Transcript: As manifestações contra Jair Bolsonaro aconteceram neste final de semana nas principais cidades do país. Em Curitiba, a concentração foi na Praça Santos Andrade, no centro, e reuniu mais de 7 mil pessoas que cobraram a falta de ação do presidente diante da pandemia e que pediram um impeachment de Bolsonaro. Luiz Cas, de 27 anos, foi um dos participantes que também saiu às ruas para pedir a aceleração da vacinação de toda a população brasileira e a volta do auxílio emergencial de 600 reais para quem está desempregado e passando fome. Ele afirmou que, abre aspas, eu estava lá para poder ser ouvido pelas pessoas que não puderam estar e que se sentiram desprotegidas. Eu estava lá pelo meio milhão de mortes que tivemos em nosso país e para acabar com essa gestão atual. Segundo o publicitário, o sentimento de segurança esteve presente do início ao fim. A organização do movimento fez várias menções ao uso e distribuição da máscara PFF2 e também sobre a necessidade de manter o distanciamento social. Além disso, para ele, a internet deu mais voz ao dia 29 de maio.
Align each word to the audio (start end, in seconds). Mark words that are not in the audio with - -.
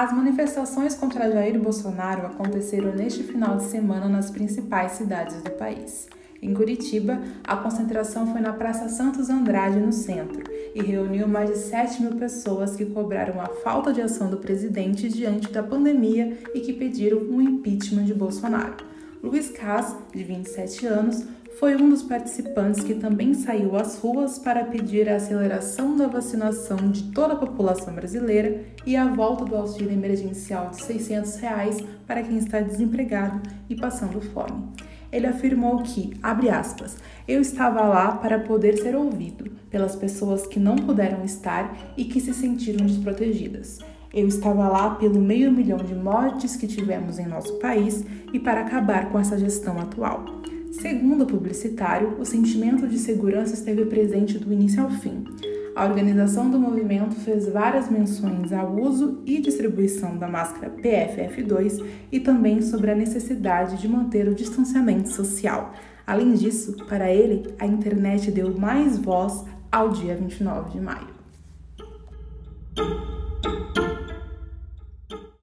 As 0.00 0.14
manifestações 0.14 0.94
contra 0.94 1.30
Jair 1.30 1.60
Bolsonaro 1.60 2.26
aconteceram 2.26 2.90
neste 2.96 3.22
final 3.22 3.58
de 3.58 3.64
semana 3.64 4.08
nas 4.08 4.30
principais 4.30 4.92
cidades 4.92 5.42
do 5.42 5.50
país. 5.50 6.08
Em 6.40 6.54
Curitiba, 6.54 7.20
a 7.44 7.54
concentração 7.58 8.32
foi 8.32 8.40
na 8.40 8.54
Praça 8.54 8.88
Santos 8.88 9.28
Andrade, 9.28 9.78
no 9.78 9.92
centro, 9.92 10.42
e 10.74 10.80
reuniu 10.80 11.28
mais 11.28 11.50
de 11.50 11.58
7 11.58 12.00
mil 12.00 12.12
pessoas 12.12 12.74
que 12.76 12.86
cobraram 12.86 13.42
a 13.42 13.48
falta 13.62 13.92
de 13.92 14.00
ação 14.00 14.30
do 14.30 14.38
presidente 14.38 15.06
diante 15.06 15.52
da 15.52 15.62
pandemia 15.62 16.38
e 16.54 16.60
que 16.60 16.72
pediram 16.72 17.18
um 17.18 17.42
impeachment 17.42 18.04
de 18.04 18.14
Bolsonaro. 18.14 18.89
Luiz 19.22 19.50
Cas, 19.50 19.94
de 20.14 20.24
27 20.24 20.86
anos, 20.86 21.26
foi 21.58 21.76
um 21.76 21.90
dos 21.90 22.02
participantes 22.02 22.82
que 22.82 22.94
também 22.94 23.34
saiu 23.34 23.76
às 23.76 23.98
ruas 23.98 24.38
para 24.38 24.64
pedir 24.64 25.10
a 25.10 25.16
aceleração 25.16 25.94
da 25.94 26.06
vacinação 26.06 26.78
de 26.90 27.12
toda 27.12 27.34
a 27.34 27.36
população 27.36 27.94
brasileira 27.94 28.64
e 28.86 28.96
a 28.96 29.06
volta 29.06 29.44
do 29.44 29.54
auxílio 29.54 29.92
emergencial 29.92 30.70
de 30.70 30.82
600 30.82 31.36
reais 31.36 31.84
para 32.06 32.22
quem 32.22 32.38
está 32.38 32.60
desempregado 32.60 33.42
e 33.68 33.76
passando 33.76 34.22
fome. 34.22 34.70
Ele 35.12 35.26
afirmou 35.26 35.82
que, 35.82 36.14
abre 36.22 36.48
aspas, 36.48 36.96
eu 37.28 37.42
estava 37.42 37.82
lá 37.82 38.12
para 38.12 38.38
poder 38.38 38.78
ser 38.78 38.96
ouvido 38.96 39.50
pelas 39.68 39.94
pessoas 39.94 40.46
que 40.46 40.58
não 40.58 40.76
puderam 40.76 41.22
estar 41.24 41.92
e 41.94 42.06
que 42.06 42.22
se 42.22 42.32
sentiram 42.32 42.86
desprotegidas. 42.86 43.80
Eu 44.12 44.26
estava 44.26 44.68
lá 44.68 44.96
pelo 44.96 45.20
meio 45.20 45.52
milhão 45.52 45.78
de 45.78 45.94
mortes 45.94 46.56
que 46.56 46.66
tivemos 46.66 47.18
em 47.18 47.26
nosso 47.26 47.58
país 47.60 48.04
e 48.32 48.40
para 48.40 48.62
acabar 48.62 49.08
com 49.10 49.18
essa 49.18 49.38
gestão 49.38 49.78
atual. 49.78 50.24
Segundo 50.72 51.22
o 51.22 51.26
publicitário, 51.26 52.16
o 52.18 52.24
sentimento 52.24 52.88
de 52.88 52.98
segurança 52.98 53.54
esteve 53.54 53.84
presente 53.84 54.38
do 54.38 54.52
início 54.52 54.82
ao 54.82 54.90
fim. 54.90 55.24
A 55.76 55.84
organização 55.84 56.50
do 56.50 56.58
movimento 56.58 57.14
fez 57.16 57.48
várias 57.48 57.88
menções 57.88 58.52
ao 58.52 58.74
uso 58.74 59.22
e 59.24 59.40
distribuição 59.40 60.18
da 60.18 60.26
máscara 60.26 60.74
PFF2 60.82 61.84
e 62.10 62.18
também 62.18 62.60
sobre 62.62 62.90
a 62.90 62.96
necessidade 62.96 63.80
de 63.80 63.88
manter 63.88 64.26
o 64.26 64.34
distanciamento 64.34 65.08
social. 65.10 65.72
Além 66.04 66.32
disso, 66.34 66.76
para 66.88 67.12
ele, 67.12 67.54
a 67.60 67.66
internet 67.66 68.32
deu 68.32 68.58
mais 68.58 68.98
voz 68.98 69.44
ao 69.70 69.90
dia 69.90 70.16
29 70.16 70.70
de 70.70 70.80
maio. 70.80 71.19